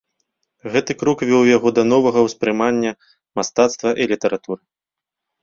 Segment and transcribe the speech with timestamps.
[0.75, 2.91] Гэты крок вёў яго да новага ўспрымання
[3.41, 4.61] мастацтва і літаратуры.